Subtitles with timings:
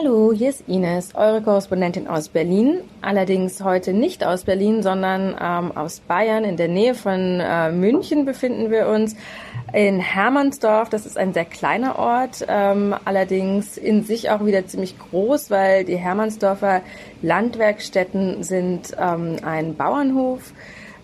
[0.00, 2.82] Hallo, hier ist Ines, eure Korrespondentin aus Berlin.
[3.02, 6.44] Allerdings heute nicht aus Berlin, sondern ähm, aus Bayern.
[6.44, 9.16] In der Nähe von äh, München befinden wir uns
[9.72, 10.88] in Hermannsdorf.
[10.88, 15.84] Das ist ein sehr kleiner Ort, ähm, allerdings in sich auch wieder ziemlich groß, weil
[15.84, 16.82] die Hermannsdorfer
[17.20, 20.52] Landwerkstätten sind ähm, ein Bauernhof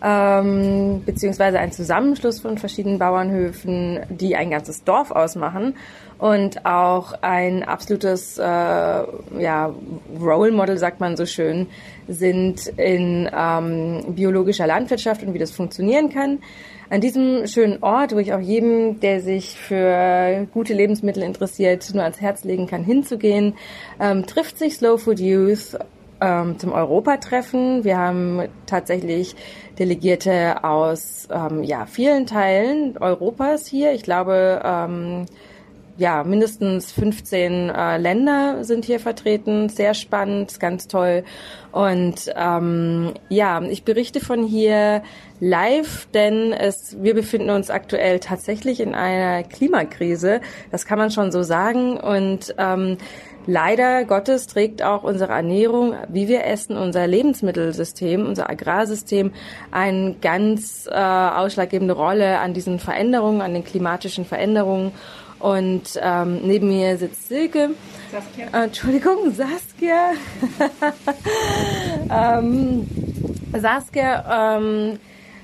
[0.04, 5.74] ähm, beziehungsweise ein Zusammenschluss von verschiedenen Bauernhöfen, die ein ganzes Dorf ausmachen
[6.18, 9.74] und auch ein absolutes äh, ja,
[10.20, 11.68] Role Model, sagt man so schön,
[12.06, 16.40] sind in ähm, biologischer Landwirtschaft und wie das funktionieren kann.
[16.90, 22.02] An diesem schönen Ort, wo ich auch jedem, der sich für gute Lebensmittel interessiert, nur
[22.02, 23.54] ans Herz legen kann, hinzugehen,
[23.98, 25.78] ähm, trifft sich Slow Food Youth
[26.24, 27.84] ähm, zum Europatreffen.
[27.84, 29.36] Wir haben tatsächlich
[29.78, 33.92] Delegierte aus ähm, ja, vielen Teilen Europas hier.
[33.92, 35.26] Ich glaube, ähm,
[35.96, 39.68] ja, mindestens 15 äh, Länder sind hier vertreten.
[39.68, 41.24] Sehr spannend, ganz toll.
[41.70, 45.02] Und ähm, ja, ich berichte von hier
[45.40, 50.40] live, denn es, wir befinden uns aktuell tatsächlich in einer Klimakrise.
[50.72, 51.96] Das kann man schon so sagen.
[51.98, 52.96] Und ähm,
[53.46, 59.32] Leider Gottes trägt auch unsere Ernährung, wie wir essen, unser Lebensmittelsystem, unser Agrarsystem
[59.70, 64.92] eine ganz äh, ausschlaggebende Rolle an diesen Veränderungen, an den klimatischen Veränderungen.
[65.40, 67.70] Und ähm, neben mir sitzt Silke.
[68.10, 68.46] Saskia.
[68.46, 70.12] Äh, Entschuldigung, Saskia.
[72.38, 72.88] ähm,
[73.52, 74.98] Saskia, ähm,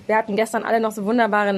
[0.06, 1.52] wir hatten gestern alle noch so wunderbare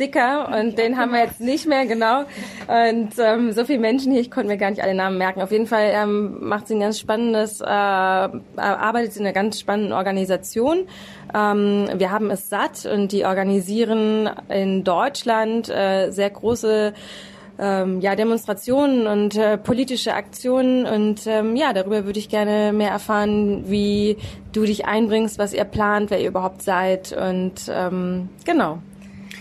[0.00, 2.20] Namenssticker und den haben wir jetzt nicht mehr, genau.
[2.66, 5.42] Und ähm, so viele Menschen hier, ich konnte mir gar nicht alle Namen merken.
[5.42, 9.92] Auf jeden Fall ähm, macht sie ein ganz spannendes, äh, arbeitet in einer ganz spannenden
[9.92, 10.86] Organisation.
[11.34, 16.92] Ähm, wir haben es satt und die organisieren in Deutschland äh, sehr große
[17.58, 20.86] ähm, ja, Demonstrationen und äh, politische Aktionen.
[20.86, 24.16] Und ähm, ja, darüber würde ich gerne mehr erfahren, wie
[24.52, 27.12] du dich einbringst, was ihr plant, wer ihr überhaupt seid.
[27.12, 28.78] Und ähm, genau.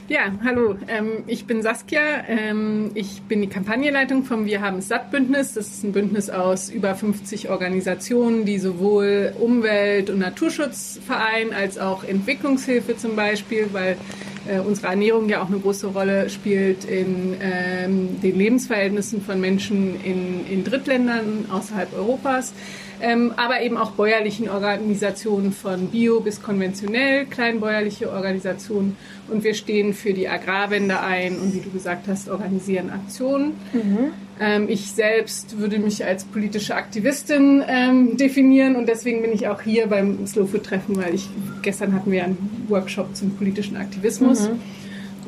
[0.09, 2.01] Ja, hallo, ähm, ich bin Saskia.
[2.27, 5.53] Ähm, ich bin die Kampagnenleitung vom Wir haben es satt Bündnis.
[5.53, 11.77] Das ist ein Bündnis aus über 50 Organisationen, die sowohl Umwelt- und Naturschutz vereinen als
[11.77, 13.97] auch Entwicklungshilfe zum Beispiel, weil
[14.47, 20.03] äh, unsere Ernährung ja auch eine große Rolle spielt in ähm, den Lebensverhältnissen von Menschen
[20.03, 22.55] in, in Drittländern außerhalb Europas.
[23.01, 28.97] Ähm, aber eben auch bäuerlichen Organisationen von Bio bis konventionell, kleinbäuerliche Organisationen.
[29.29, 33.53] Und wir stehen für die Agrarwende ein und wie du gesagt hast, organisieren Aktionen.
[33.73, 34.11] Mhm.
[34.39, 39.61] Ähm, ich selbst würde mich als politische Aktivistin ähm, definieren und deswegen bin ich auch
[39.61, 41.29] hier beim Slow Food Treffen, weil ich
[41.61, 44.49] gestern hatten wir einen Workshop zum politischen Aktivismus.
[44.49, 44.61] Mhm.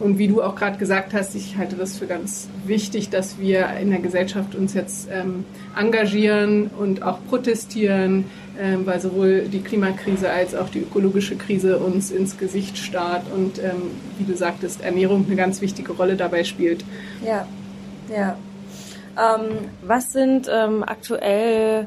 [0.01, 3.67] Und wie du auch gerade gesagt hast, ich halte das für ganz wichtig, dass wir
[3.79, 5.45] in der Gesellschaft uns jetzt ähm,
[5.77, 8.25] engagieren und auch protestieren,
[8.59, 13.59] ähm, weil sowohl die Klimakrise als auch die ökologische Krise uns ins Gesicht starrt und
[13.59, 16.83] ähm, wie du sagtest, Ernährung eine ganz wichtige Rolle dabei spielt.
[17.23, 17.45] Ja,
[18.11, 18.37] ja.
[19.17, 21.85] Ähm, was sind ähm, aktuell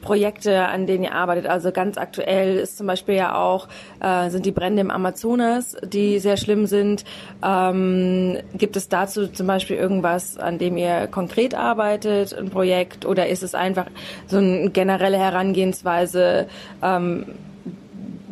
[0.00, 1.46] Projekte, an denen ihr arbeitet?
[1.46, 3.68] Also ganz aktuell ist zum Beispiel ja auch
[4.00, 7.04] äh, sind die Brände im Amazonas, die sehr schlimm sind.
[7.44, 13.26] Ähm, gibt es dazu zum Beispiel irgendwas, an dem ihr konkret arbeitet, ein Projekt, oder
[13.28, 13.86] ist es einfach
[14.26, 16.46] so eine generelle Herangehensweise?
[16.82, 17.26] Ähm,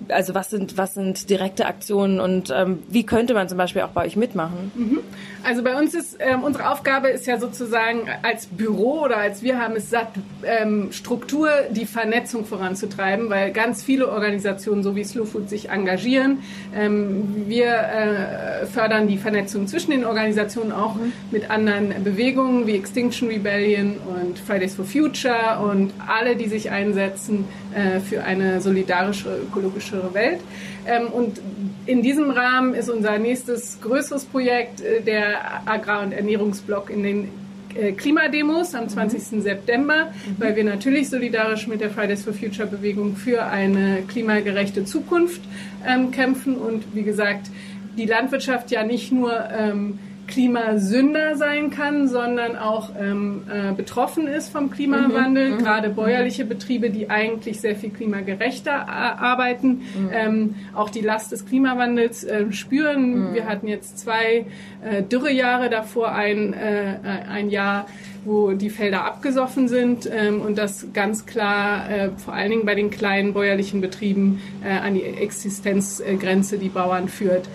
[0.09, 3.91] also was sind, was sind direkte Aktionen und ähm, wie könnte man zum Beispiel auch
[3.91, 4.73] bei euch mitmachen?
[4.75, 4.99] Mhm.
[5.45, 9.59] Also bei uns ist, ähm, unsere Aufgabe ist ja sozusagen als Büro oder als wir
[9.59, 10.09] haben es satt,
[10.43, 16.39] ähm, Struktur, die Vernetzung voranzutreiben, weil ganz viele Organisationen, so wie Slow Food, sich engagieren.
[16.75, 21.13] Ähm, wir äh, fördern die Vernetzung zwischen den Organisationen auch mhm.
[21.31, 27.45] mit anderen Bewegungen wie Extinction Rebellion und Fridays for Future und alle, die sich einsetzen
[27.75, 30.41] äh, für eine solidarische ökologische frischere Welt.
[30.87, 31.41] Ähm, und
[31.87, 37.29] in diesem Rahmen ist unser nächstes größeres Projekt äh, der Agrar- und Ernährungsblock in den
[37.75, 39.33] äh, Klimademos am 20.
[39.33, 39.41] Mhm.
[39.43, 40.35] September, mhm.
[40.39, 45.43] weil wir natürlich solidarisch mit der Fridays for Future Bewegung für eine klimagerechte Zukunft
[45.87, 47.51] ähm, kämpfen und wie gesagt,
[47.97, 54.51] die Landwirtschaft ja nicht nur ähm, Klimasünder sein kann, sondern auch ähm, äh, betroffen ist
[54.51, 55.51] vom Klimawandel.
[55.51, 55.59] Mhm, mhm.
[55.59, 60.11] Gerade bäuerliche Betriebe, die eigentlich sehr viel klimagerechter äh, arbeiten, mhm.
[60.13, 63.31] ähm, auch die Last des Klimawandels äh, spüren.
[63.31, 63.35] Mhm.
[63.35, 64.47] Wir hatten jetzt zwei
[64.83, 66.97] äh, Dürrejahre davor, ein, äh,
[67.29, 67.87] ein Jahr
[68.25, 72.75] wo die Felder abgesoffen sind ähm, und das ganz klar äh, vor allen Dingen bei
[72.75, 77.49] den kleinen bäuerlichen Betrieben äh, an die Existenzgrenze die Bauern führt.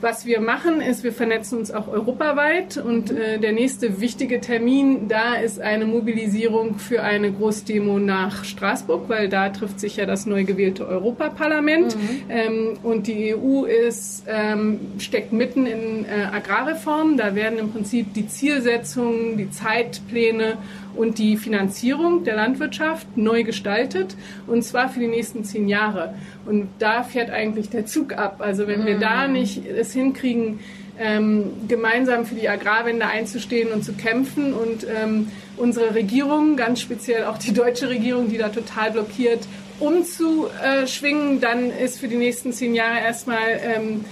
[0.00, 5.08] Was wir machen, ist, wir vernetzen uns auch europaweit und äh, der nächste wichtige Termin
[5.08, 10.26] da ist eine Mobilisierung für eine Großdemo nach Straßburg, weil da trifft sich ja das
[10.26, 12.22] neu gewählte Europaparlament mhm.
[12.28, 17.16] ähm, und die EU ist, ähm, steckt mitten in äh, Agrarreform.
[17.16, 20.58] Da werden im Prinzip die Zielsetzungen, die Zeitpläne
[20.96, 24.16] und die Finanzierung der Landwirtschaft neu gestaltet
[24.46, 26.14] und zwar für die nächsten zehn Jahre.
[26.44, 28.36] Und da fährt eigentlich der Zug ab.
[28.40, 29.34] Also wenn wir da mhm.
[29.34, 30.60] nicht es hinkriegen,
[30.98, 37.24] ähm, gemeinsam für die Agrarwende einzustehen und zu kämpfen und ähm, unsere Regierung, ganz speziell
[37.24, 39.40] auch die deutsche Regierung, die da total blockiert,
[39.78, 44.04] umzuschwingen, dann ist für die nächsten zehn Jahre erstmal ähm,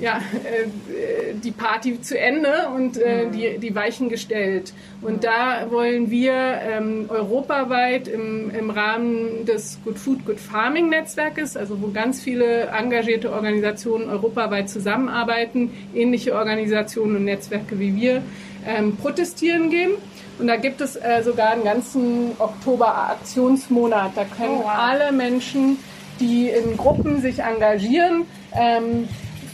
[0.00, 3.32] ja, äh, die Party zu Ende und äh, mhm.
[3.32, 4.72] die, die Weichen gestellt.
[5.02, 11.56] Und da wollen wir ähm, europaweit im, im Rahmen des Good Food, Good Farming Netzwerkes,
[11.56, 18.22] also wo ganz viele engagierte Organisationen europaweit zusammenarbeiten, ähnliche Organisationen und Netzwerke wie wir,
[18.66, 19.92] ähm, protestieren gehen.
[20.38, 24.12] Und da gibt es äh, sogar einen ganzen Oktober-Aktionsmonat.
[24.14, 24.70] Da können oh, wow.
[24.74, 25.78] alle Menschen,
[26.18, 28.24] die in Gruppen sich engagieren,
[28.58, 29.08] ähm,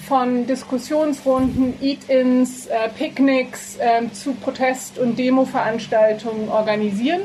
[0.06, 7.22] von Diskussionsrunden, Eat-ins, äh, Picknicks äh, zu Protest- und Demo-Veranstaltungen organisieren.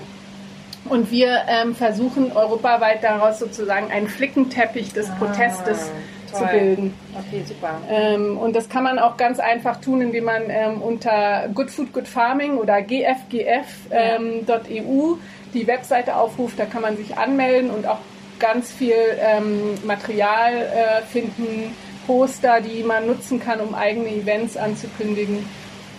[0.89, 5.91] Und wir ähm, versuchen europaweit daraus sozusagen einen Flickenteppich des ah, Protestes
[6.31, 6.39] toll.
[6.39, 6.93] zu bilden.
[7.19, 7.79] Okay, super.
[7.87, 11.93] Ähm, und das kann man auch ganz einfach tun, indem man ähm, unter Good Food,
[11.93, 15.19] Good Farming oder gfgf.eu ähm,
[15.53, 16.57] die Webseite aufruft.
[16.57, 17.99] Da kann man sich anmelden und auch
[18.39, 21.75] ganz viel ähm, Material äh, finden
[22.07, 25.45] Poster, die man nutzen kann, um eigene Events anzukündigen,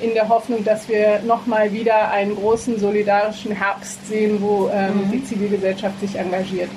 [0.00, 5.12] in der Hoffnung, dass wir nochmal wieder einen großen solidarischen Herbst sehen, wo ähm, mhm.
[5.12, 6.70] die Zivilgesellschaft sich engagiert.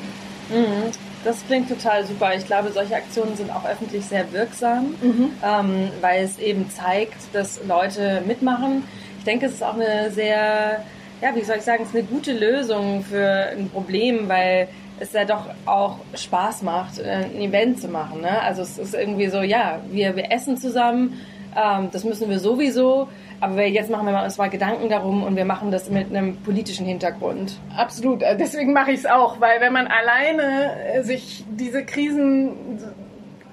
[0.50, 0.92] Mhm.
[1.24, 2.36] Das klingt total super.
[2.36, 5.31] Ich glaube, solche Aktionen sind auch öffentlich sehr wirksam, mhm.
[5.44, 8.83] ähm, weil es eben zeigt, dass Leute mitmachen.
[9.18, 10.83] Ich denke, es ist auch eine sehr,
[11.21, 14.68] ja, wie soll ich sagen, es ist eine gute Lösung für ein Problem, weil
[15.00, 18.21] es ja doch auch Spaß macht, äh, ein Event zu machen.
[18.21, 18.42] Ne?
[18.42, 21.19] Also es ist irgendwie so, ja, wir, wir essen zusammen,
[21.56, 23.07] ähm, das müssen wir sowieso,
[23.42, 26.86] aber jetzt machen wir uns mal Gedanken darum und wir machen das mit einem politischen
[26.86, 27.59] Hintergrund.
[27.75, 32.53] Absolut, äh, deswegen mache ich es auch, weil wenn man alleine äh, sich diese Krisen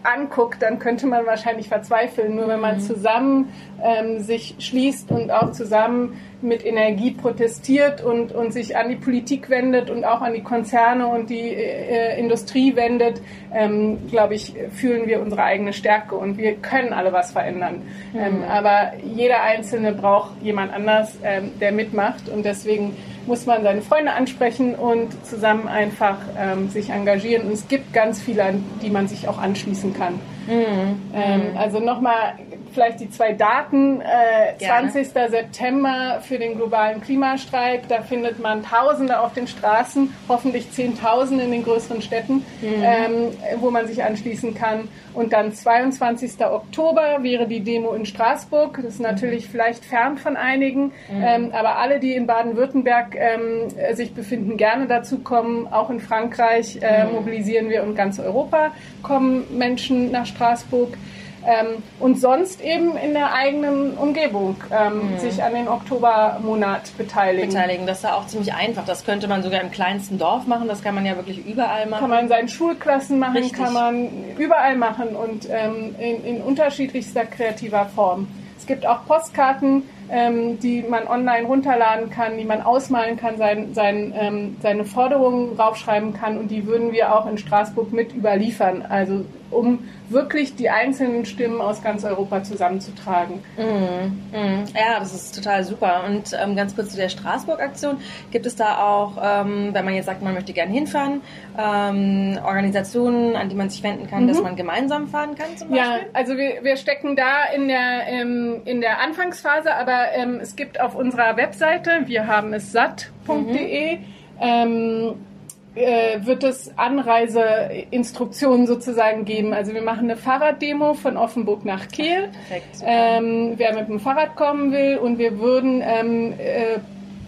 [0.05, 2.35] anguckt, dann könnte man wahrscheinlich verzweifeln.
[2.35, 2.81] Nur wenn man mhm.
[2.81, 3.53] zusammen
[3.83, 9.51] ähm, sich schließt und auch zusammen mit Energie protestiert und, und sich an die Politik
[9.51, 13.21] wendet und auch an die Konzerne und die äh, Industrie wendet,
[13.53, 17.83] ähm, glaube ich, fühlen wir unsere eigene Stärke und wir können alle was verändern.
[18.13, 18.19] Mhm.
[18.19, 22.97] Ähm, aber jeder Einzelne braucht jemand anders, ähm, der mitmacht und deswegen
[23.27, 27.47] muss man seine Freunde ansprechen und zusammen einfach ähm, sich engagieren.
[27.47, 30.19] Und es gibt ganz viele, an die man sich auch anschließen kann.
[30.47, 31.13] Mhm.
[31.15, 31.57] Ähm, mhm.
[31.57, 32.35] also nochmal
[32.73, 34.01] vielleicht die zwei Daten.
[34.01, 35.09] Äh, 20.
[35.09, 37.89] September für den globalen Klimastreik.
[37.89, 42.83] Da findet man Tausende auf den Straßen, hoffentlich Zehntausende in den größeren Städten, mhm.
[42.83, 43.13] ähm,
[43.61, 44.89] wo man sich anschließen kann.
[45.15, 46.45] Und dann 22.
[46.45, 48.79] Oktober wäre die Demo in Straßburg.
[48.83, 49.51] Das ist natürlich mhm.
[49.51, 51.23] vielleicht fern von einigen, mhm.
[51.23, 55.67] ähm, aber alle, die in Baden-Württemberg ähm, sich befinden, gerne dazu kommen.
[55.71, 57.13] Auch in Frankreich äh, mhm.
[57.13, 58.73] mobilisieren wir und ganz Europa
[59.03, 60.97] kommen Menschen nach Straßburg.
[61.45, 65.19] Ähm, und sonst eben in der eigenen Umgebung ähm, mhm.
[65.19, 67.49] sich an den Oktobermonat beteiligen.
[67.49, 68.85] Beteiligen, das ist ja auch ziemlich einfach.
[68.85, 72.01] Das könnte man sogar im kleinsten Dorf machen, das kann man ja wirklich überall machen.
[72.01, 73.59] Kann man in seinen Schulklassen machen, Richtig.
[73.59, 74.09] kann man
[74.39, 78.29] überall machen und ähm, in, in unterschiedlichster kreativer Form.
[78.57, 83.75] Es gibt auch Postkarten, ähm, die man online runterladen kann, die man ausmalen kann, sein,
[83.75, 88.83] sein, ähm, seine Forderungen raufschreiben kann und die würden wir auch in Straßburg mit überliefern.
[88.89, 89.81] Also um
[90.13, 93.43] wirklich die einzelnen Stimmen aus ganz Europa zusammenzutragen.
[93.57, 94.65] Mm, mm.
[94.75, 96.05] Ja, das ist total super.
[96.07, 97.99] Und ähm, ganz kurz zu der Straßburg-Aktion.
[98.31, 101.21] Gibt es da auch, ähm, wenn man jetzt sagt, man möchte gerne hinfahren,
[101.59, 104.29] ähm, Organisationen, an die man sich wenden kann, mhm.
[104.29, 105.87] dass man gemeinsam fahren kann zum Beispiel?
[105.87, 110.57] Ja, also wir, wir stecken da in der, ähm, in der Anfangsphase, aber ähm, es
[110.57, 115.32] gibt auf unserer Webseite, wir haben es satt.de, mhm
[115.75, 119.55] äh, wird es Anreiseinstruktionen sozusagen geben.
[119.55, 122.29] Also wir machen eine Fahrraddemo von Offenburg nach Kiel.
[122.49, 126.79] Perfekt, ähm, wer mit dem Fahrrad kommen will und wir würden ähm, äh,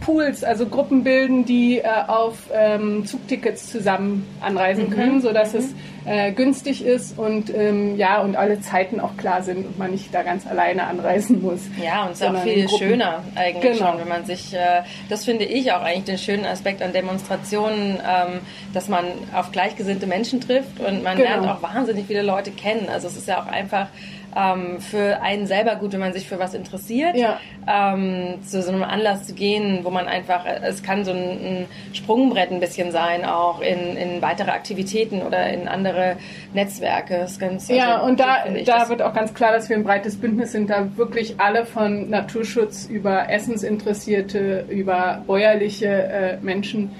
[0.05, 4.95] Pools, also Gruppen bilden, die äh, auf ähm, Zugtickets zusammen anreisen mhm.
[4.95, 5.59] können, sodass mhm.
[5.61, 9.93] es äh, günstig ist und ähm, ja und alle Zeiten auch klar sind und man
[9.93, 11.61] nicht da ganz alleine anreisen muss.
[11.83, 13.93] Ja, und es ist auch viel schöner eigentlich genau.
[13.93, 17.99] schon, wenn man sich, äh, das finde ich auch eigentlich den schönen Aspekt an Demonstrationen,
[18.07, 18.41] ähm,
[18.75, 21.31] dass man auf gleichgesinnte Menschen trifft und man genau.
[21.31, 22.89] lernt auch wahnsinnig viele Leute kennen.
[22.93, 23.89] Also es ist ja auch einfach
[24.37, 27.39] ähm, für einen selber gut, wenn man sich für was interessiert, ja.
[27.67, 31.67] ähm, zu so einem Anlass zu gehen, wo man einfach, es kann so ein, ein
[31.93, 36.17] Sprungbrett ein bisschen sein, auch in, in weitere Aktivitäten oder in andere
[36.53, 37.19] Netzwerke.
[37.19, 40.17] Das ganz, ja, also, und da, da wird auch ganz klar, dass wir ein breites
[40.17, 46.91] Bündnis sind, da wirklich alle von Naturschutz über Essensinteressierte, über bäuerliche äh, Menschen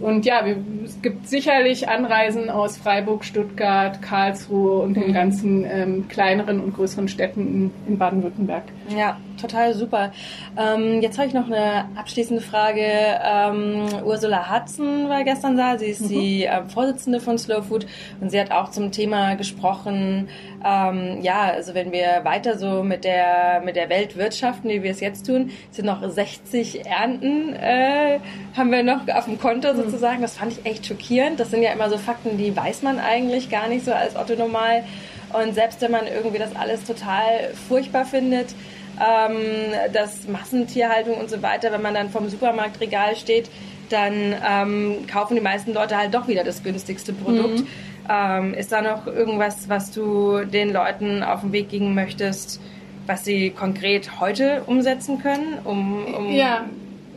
[0.00, 5.12] und ja, wir, es gibt sicherlich Anreisen aus Freiburg, Stuttgart, Karlsruhe und den mhm.
[5.12, 8.64] ganzen ähm, kleineren und größeren Städten in, in Baden-Württemberg.
[8.88, 10.12] Ja, total super.
[10.56, 12.82] Ähm, jetzt habe ich noch eine abschließende Frage.
[12.82, 15.76] Ähm, Ursula Hudson war gestern da.
[15.78, 16.08] Sie ist mhm.
[16.08, 17.86] die äh, Vorsitzende von Slow Food
[18.20, 20.28] und sie hat auch zum Thema gesprochen.
[20.64, 24.92] Ähm, ja, also wenn wir weiter so mit der mit der Welt wirtschaften, wie wir
[24.92, 28.20] es jetzt tun, sind noch 60 Ernten äh,
[28.56, 29.76] haben wir noch auf dem Konto mhm.
[29.76, 30.22] sozusagen.
[30.22, 31.40] Das fand ich echt schockierend.
[31.40, 34.34] Das sind ja immer so Fakten, die weiß man eigentlich gar nicht so als Otto
[34.34, 34.84] normal.
[35.32, 38.54] Und selbst wenn man irgendwie das alles total furchtbar findet,
[39.02, 39.40] ähm,
[39.92, 43.50] dass Massentierhaltung und so weiter, wenn man dann vom Supermarktregal steht,
[43.88, 47.60] dann ähm, kaufen die meisten Leute halt doch wieder das günstigste Produkt.
[47.60, 47.66] Mhm.
[48.08, 52.60] Ähm, ist da noch irgendwas, was du den Leuten auf den Weg geben möchtest,
[53.06, 56.64] was sie konkret heute umsetzen können, um, um ja.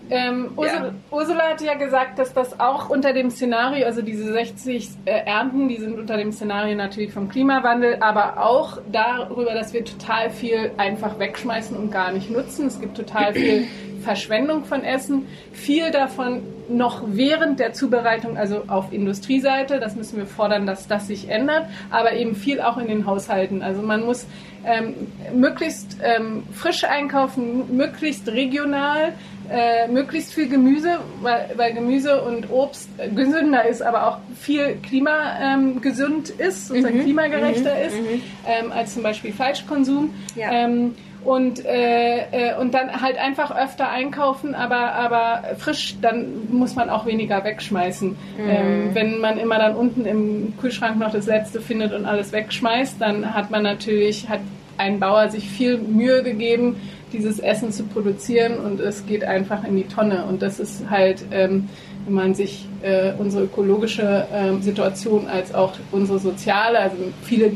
[0.10, 0.94] Ähm, Ursula, ja.
[1.12, 5.68] Ursula hat ja gesagt, dass das auch unter dem Szenario, also diese 60 äh, Ernten,
[5.68, 10.72] die sind unter dem Szenario natürlich vom Klimawandel, aber auch darüber, dass wir total viel
[10.78, 12.68] einfach wegschmeißen und gar nicht nutzen.
[12.68, 13.68] Es gibt total viel
[14.06, 15.28] Verschwendung von Essen.
[15.52, 19.80] Viel davon noch während der Zubereitung, also auf Industrieseite.
[19.80, 21.66] Das müssen wir fordern, dass das sich ändert.
[21.90, 23.64] Aber eben viel auch in den Haushalten.
[23.64, 24.28] Also man muss
[24.66, 29.14] ähm, möglichst ähm, frisch einkaufen, möglichst regional
[29.50, 36.34] äh, möglichst viel Gemüse, weil, weil Gemüse und Obst gesünder ist, aber auch viel klimagesund
[36.40, 37.04] ähm, ist, sozusagen mhm.
[37.04, 37.82] klimagerechter mhm.
[37.88, 38.22] ist, mhm.
[38.48, 40.14] Ähm, als zum Beispiel Fleischkonsum.
[40.36, 40.52] Ja.
[40.52, 46.76] Ähm, und, äh, äh, und dann halt einfach öfter einkaufen, aber, aber frisch, dann muss
[46.76, 48.10] man auch weniger wegschmeißen.
[48.10, 48.16] Mhm.
[48.48, 53.02] Ähm, wenn man immer dann unten im Kühlschrank noch das Letzte findet und alles wegschmeißt,
[53.02, 54.42] dann hat man natürlich, hat
[54.78, 56.78] ein Bauer sich viel Mühe gegeben,
[57.14, 60.26] dieses Essen zu produzieren und es geht einfach in die Tonne.
[60.26, 61.70] Und das ist halt, ähm,
[62.06, 67.56] wenn man sich äh, unsere ökologische ähm, Situation als auch unsere soziale, also viele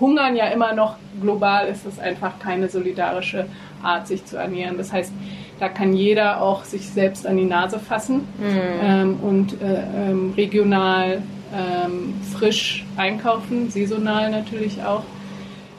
[0.00, 3.46] hungern ja immer noch global, ist das einfach keine solidarische
[3.82, 4.76] Art, sich zu ernähren.
[4.78, 5.12] Das heißt,
[5.58, 8.60] da kann jeder auch sich selbst an die Nase fassen mhm.
[8.82, 11.22] ähm, und äh, ähm, regional
[11.54, 15.02] ähm, frisch einkaufen, saisonal natürlich auch.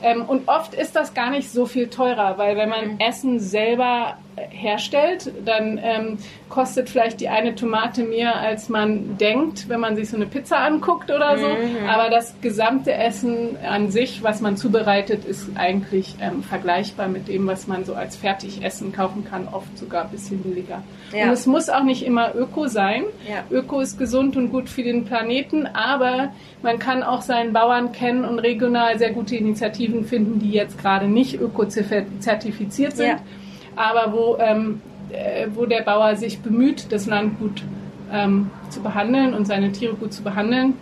[0.02, 3.00] Ähm, und oft ist das gar nicht so viel teurer, weil wenn man mhm.
[3.00, 6.18] Essen selber herstellt, dann ähm,
[6.48, 10.58] kostet vielleicht die eine Tomate mehr, als man denkt, wenn man sich so eine Pizza
[10.58, 11.46] anguckt oder so.
[11.46, 11.88] Mhm.
[11.88, 17.46] Aber das gesamte Essen an sich, was man zubereitet, ist eigentlich ähm, vergleichbar mit dem,
[17.46, 20.82] was man so als Fertigessen kaufen kann, oft sogar ein bisschen billiger.
[21.12, 21.24] Ja.
[21.24, 23.04] Und es muss auch nicht immer Öko sein.
[23.28, 23.44] Ja.
[23.50, 26.32] Öko ist gesund und gut für den Planeten, aber
[26.62, 31.06] man kann auch seinen Bauern kennen und regional sehr gute Initiativen finden, die jetzt gerade
[31.06, 33.08] nicht öko-zertifiziert sind.
[33.08, 33.20] Ja
[33.80, 37.62] aber wo, ähm, äh, wo der Bauer sich bemüht, das Land gut
[38.12, 40.74] ähm, zu behandeln und seine Tiere gut zu behandeln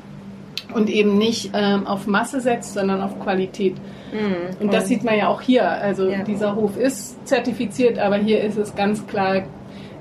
[0.74, 3.76] und eben nicht ähm, auf Masse setzt, sondern auf Qualität.
[4.12, 4.60] Mhm.
[4.60, 5.68] Und das sieht man ja auch hier.
[5.68, 6.24] Also ja.
[6.24, 9.44] dieser Hof ist zertifiziert, aber hier ist es ganz klar,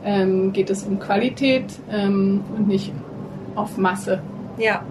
[0.04, 2.92] ähm, geht es um Qualität ähm, und nicht
[3.56, 4.22] auf Masse.
[4.58, 4.84] Ja,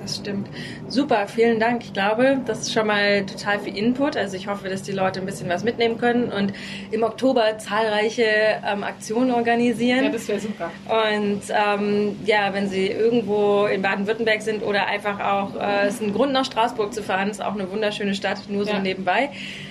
[0.00, 0.48] das stimmt.
[0.88, 1.82] Super, vielen Dank.
[1.84, 4.16] Ich glaube, das ist schon mal total viel Input.
[4.16, 6.52] Also ich hoffe, dass die Leute ein bisschen was mitnehmen können und
[6.90, 8.24] im Oktober zahlreiche
[8.66, 10.04] ähm, Aktionen organisieren.
[10.04, 10.70] Ja, das wäre super.
[10.88, 16.02] Und ähm, ja, wenn Sie irgendwo in Baden-Württemberg sind oder einfach auch, äh, es ist
[16.02, 18.78] ein Grund nach Straßburg zu fahren, ist auch eine wunderschöne Stadt, nur so ja.
[18.80, 19.30] nebenbei.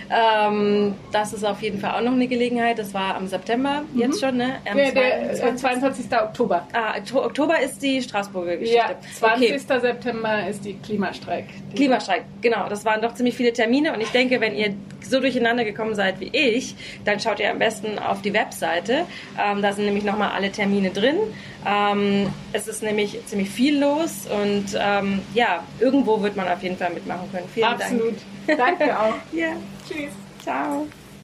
[0.09, 2.79] Ähm, das ist auf jeden Fall auch noch eine Gelegenheit.
[2.79, 3.99] Das war am September mhm.
[3.99, 4.55] jetzt schon, ne?
[4.69, 6.05] Am der, der 22.
[6.11, 6.67] Oktober.
[6.73, 8.77] Ah, Oktober ist die Straßburger Geschichte.
[8.77, 9.53] Ja, 20.
[9.53, 9.79] Okay.
[9.79, 11.45] September ist die Klimastreik.
[11.71, 12.67] Die Klimastreik, genau.
[12.69, 16.19] Das waren doch ziemlich viele Termine und ich denke, wenn ihr so durcheinander gekommen seid
[16.19, 16.75] wie ich,
[17.05, 19.05] dann schaut ihr am besten auf die Webseite.
[19.39, 21.17] Ähm, da sind nämlich nochmal alle Termine drin.
[21.65, 26.77] Ähm, es ist nämlich ziemlich viel los und ähm, ja, irgendwo wird man auf jeden
[26.77, 27.47] Fall mitmachen können.
[27.53, 28.15] Vielen Absolut.
[28.47, 28.59] Dank.
[28.59, 29.13] Danke auch.
[29.31, 29.53] ja.
[29.89, 30.13] Tschüss.
[30.43, 30.87] Ciao.